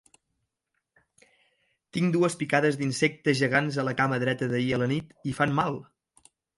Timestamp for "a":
3.85-3.89, 4.81-4.85